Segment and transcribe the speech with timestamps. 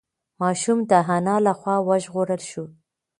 [0.41, 2.63] ماشوم د انا له خوا وژغورل شو.